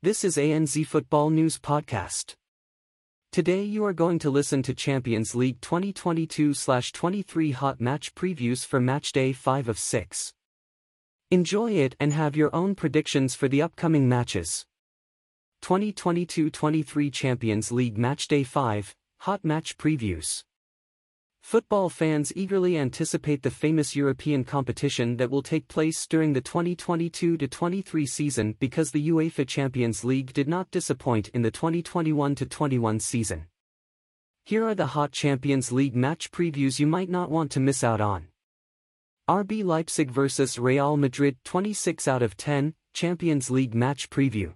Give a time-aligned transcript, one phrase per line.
[0.00, 2.34] This is ANZ Football News Podcast.
[3.32, 9.34] Today you are going to listen to Champions League 2022-23 hot match previews for matchday
[9.34, 10.32] 5 of 6.
[11.32, 14.64] Enjoy it and have your own predictions for the upcoming matches.
[15.62, 20.44] 2022-23 Champions League Matchday 5 Hot Match Previews
[21.48, 28.06] Football fans eagerly anticipate the famous European competition that will take place during the 2022-23
[28.06, 33.46] season because the UEFA Champions League did not disappoint in the 2021-21 season.
[34.44, 38.02] Here are the hot Champions League match previews you might not want to miss out
[38.02, 38.28] on.
[39.26, 44.52] RB Leipzig vs Real Madrid 26 out of 10, Champions League match preview.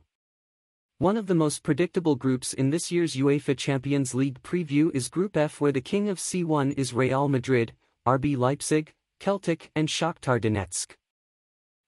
[1.03, 5.37] One of the most predictable groups in this year's UEFA Champions League preview is Group
[5.37, 7.73] F where the king of C1 is Real Madrid,
[8.07, 10.93] RB Leipzig, Celtic and Shakhtar Donetsk.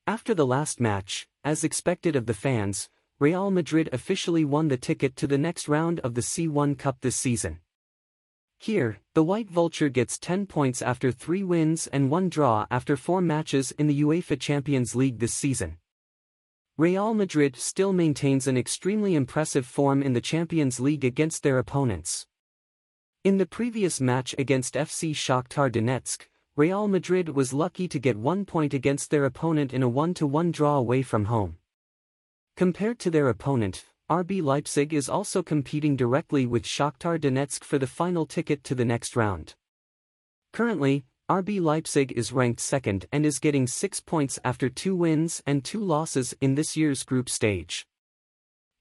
[0.08, 2.88] After the last match, as expected of the fans,
[3.20, 7.14] Real Madrid officially won the ticket to the next round of the C1 Cup this
[7.14, 7.60] season.
[8.58, 13.20] Here, the White Vulture gets 10 points after 3 wins and 1 draw after 4
[13.20, 15.76] matches in the UEFA Champions League this season.
[16.76, 22.26] Real Madrid still maintains an extremely impressive form in the Champions League against their opponents.
[23.22, 28.44] In the previous match against FC Shakhtar Donetsk, Real Madrid was lucky to get one
[28.44, 31.58] point against their opponent in a 1-1 draw away from home.
[32.56, 37.86] Compared to their opponent, RB Leipzig is also competing directly with Shakhtar Donetsk for the
[37.86, 39.54] final ticket to the next round.
[40.52, 45.64] Currently, RB Leipzig is ranked second and is getting six points after two wins and
[45.64, 47.86] two losses in this year's group stage.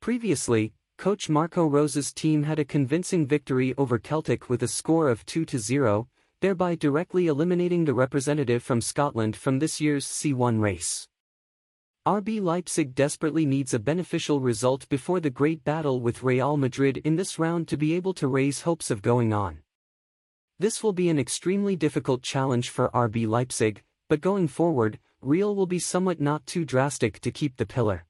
[0.02, 5.26] Previously, coach Marco Rose's team had a convincing victory over Celtic with a score of
[5.26, 6.08] 2-0,
[6.42, 11.08] thereby directly eliminating the representative from Scotland from this year's C1 race.
[12.06, 17.16] RB Leipzig desperately needs a beneficial result before the great battle with Real Madrid in
[17.16, 19.60] this round to be able to raise hopes of going on.
[20.64, 25.66] This will be an extremely difficult challenge for RB Leipzig, but going forward, Real will
[25.66, 28.06] be somewhat not too drastic to keep the pillar.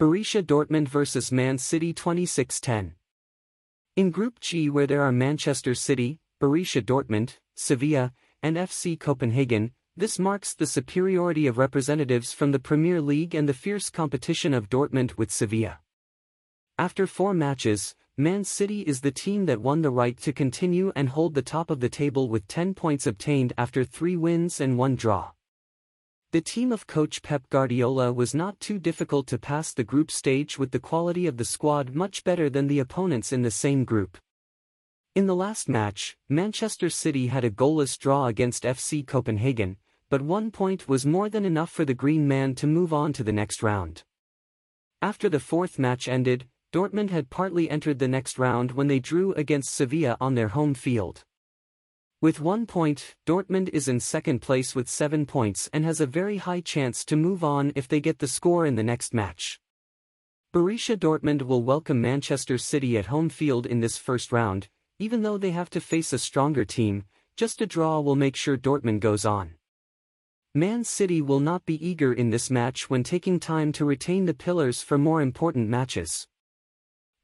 [0.00, 2.92] Borussia Dortmund vs Man City 26-10
[3.96, 10.16] In Group G where there are Manchester City, Borussia Dortmund, Sevilla, and FC Copenhagen, this
[10.16, 15.16] marks the superiority of representatives from the Premier League and the fierce competition of Dortmund
[15.16, 15.80] with Sevilla.
[16.78, 21.08] After four matches, Man City is the team that won the right to continue and
[21.08, 24.96] hold the top of the table with 10 points obtained after three wins and one
[24.96, 25.30] draw.
[26.32, 30.58] The team of coach Pep Guardiola was not too difficult to pass the group stage
[30.58, 34.18] with the quality of the squad much better than the opponents in the same group.
[35.14, 39.76] In the last match, Manchester City had a goalless draw against FC Copenhagen,
[40.10, 43.22] but one point was more than enough for the Green Man to move on to
[43.22, 44.02] the next round.
[45.00, 49.32] After the fourth match ended, Dortmund had partly entered the next round when they drew
[49.34, 51.24] against Sevilla on their home field.
[52.20, 56.36] With one point, Dortmund is in second place with seven points and has a very
[56.36, 59.60] high chance to move on if they get the score in the next match.
[60.52, 64.68] Borussia Dortmund will welcome Manchester City at home field in this first round,
[64.98, 67.04] even though they have to face a stronger team,
[67.36, 69.54] just a draw will make sure Dortmund goes on.
[70.54, 74.34] Man City will not be eager in this match when taking time to retain the
[74.34, 76.26] pillars for more important matches.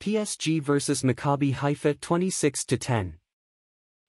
[0.05, 3.15] PSG vs Maccabi Haifa 26-10.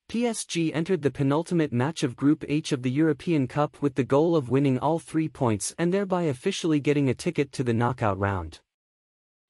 [0.09, 4.35] PSG entered the penultimate match of Group H of the European Cup with the goal
[4.35, 8.59] of winning all three points and thereby officially getting a ticket to the knockout round.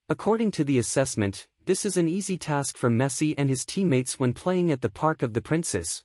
[0.08, 4.32] According to the assessment, this is an easy task for Messi and his teammates when
[4.32, 6.04] playing at the Park of the Princes.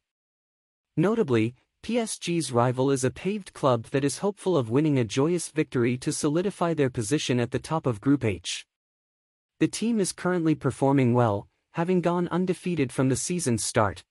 [0.97, 1.53] Notably,
[1.83, 6.11] PSG's rival is a paved club that is hopeful of winning a joyous victory to
[6.11, 8.65] solidify their position at the top of Group H.
[9.61, 14.03] The team is currently performing well, having gone undefeated from the season's start.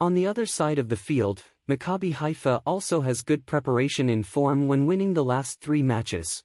[0.00, 4.68] On the other side of the field, Maccabi Haifa also has good preparation in form
[4.68, 6.44] when winning the last three matches.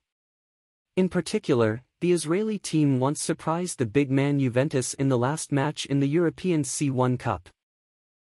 [0.95, 5.86] In particular, the Israeli team once surprised the big man Juventus in the last match
[5.86, 7.50] in the European C1 Cup.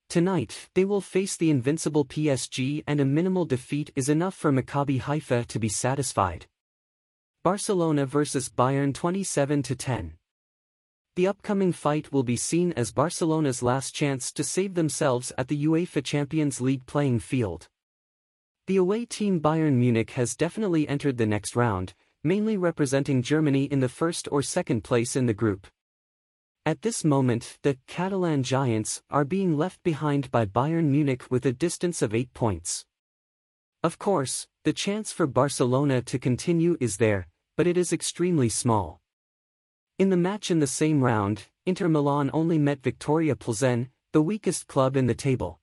[0.10, 5.00] Tonight, they will face the invincible PSG and a minimal defeat is enough for Maccabi
[5.00, 6.46] Haifa to be satisfied.
[7.44, 10.12] Barcelona vs Bayern 27-10.
[11.16, 15.66] The upcoming fight will be seen as Barcelona's last chance to save themselves at the
[15.66, 17.68] UEFA Champions League playing field.
[18.68, 23.80] The away team Bayern Munich has definitely entered the next round, mainly representing Germany in
[23.80, 25.66] the first or second place in the group.
[26.64, 31.54] At this moment, the Catalan Giants are being left behind by Bayern Munich with a
[31.54, 32.86] distance of 8 points.
[33.84, 39.02] Of course, the chance for Barcelona to continue is there, but it is extremely small.
[39.98, 44.68] In the match in the same round, Inter Milan only met Viktoria Plzeň, the weakest
[44.68, 45.60] club in the table.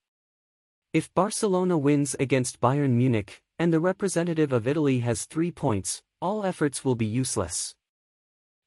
[0.92, 6.44] If Barcelona wins against Bayern Munich, and the representative of Italy has three points, all
[6.44, 7.76] efforts will be useless.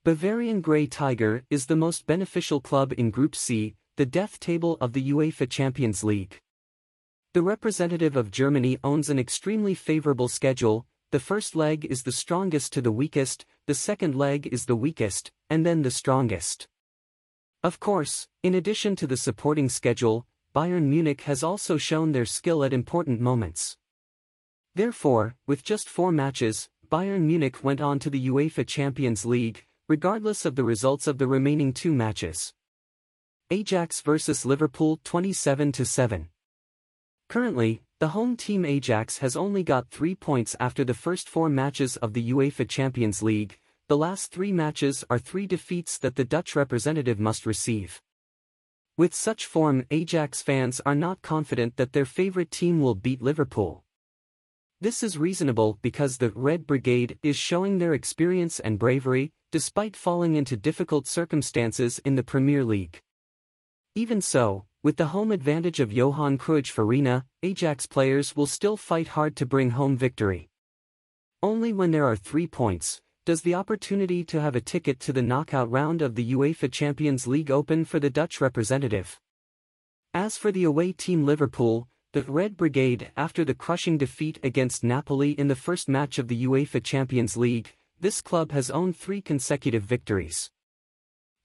[0.05, 4.93] Bavarian Grey Tiger is the most beneficial club in Group C, the death table of
[4.93, 6.39] the UEFA Champions League.
[7.33, 12.73] The representative of Germany owns an extremely favorable schedule, the first leg is the strongest
[12.73, 16.67] to the weakest, the second leg is the weakest, and then the strongest.
[17.63, 22.65] Of course, in addition to the supporting schedule, Bayern Munich has also shown their skill
[22.65, 23.77] at important moments.
[24.75, 30.43] Therefore, with just four matches, Bayern Munich went on to the UEFA Champions League, regardless
[30.43, 32.53] of the results of the remaining two matches.
[33.49, 36.27] Ajax vs Liverpool 27-7
[37.31, 41.95] Currently, the home team Ajax has only got three points after the first four matches
[41.95, 43.57] of the UEFA Champions League,
[43.87, 48.01] the last three matches are three defeats that the Dutch representative must receive.
[48.97, 53.85] With such form Ajax fans are not confident that their favorite team will beat Liverpool.
[54.81, 60.35] This is reasonable because the Red Brigade is showing their experience and bravery, despite falling
[60.35, 62.99] into difficult circumstances in the Premier League.
[63.93, 69.09] Even so, with the home advantage of Johan Cruyff Arena, Ajax players will still fight
[69.09, 70.49] hard to bring home victory.
[71.43, 75.21] Only when there are three points, does the opportunity to have a ticket to the
[75.21, 79.19] knockout round of the UEFA Champions League open for the Dutch representative.
[80.13, 85.31] As for the away team Liverpool, the Red Brigade after the crushing defeat against Napoli
[85.31, 89.83] in the first match of the UEFA Champions League, this club has owned three consecutive
[89.83, 90.49] victories.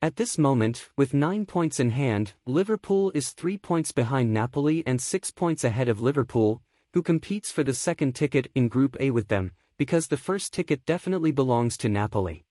[0.06, 5.00] At this moment, with nine points in hand, Liverpool is three points behind Napoli and
[5.02, 6.62] six points ahead of Liverpool,
[6.92, 10.86] who competes for the second ticket in Group A with them, because the first ticket
[10.86, 12.44] definitely belongs to Napoli.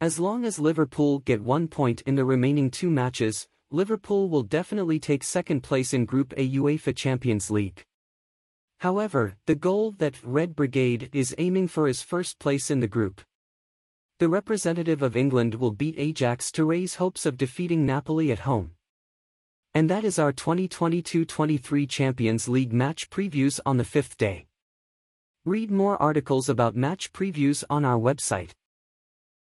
[0.00, 4.98] As long as Liverpool get one point in the remaining two matches, Liverpool will definitely
[4.98, 7.84] take second place in Group A UEFA Champions League.
[8.80, 13.20] However, the goal that Red Brigade is aiming for is first place in the group.
[14.18, 18.70] The representative of England will beat Ajax to raise hopes of defeating Napoli at home.
[19.74, 24.46] And that is our 2022-23 Champions League match previews on the fifth day.
[25.44, 28.52] Read more articles about match previews on our website.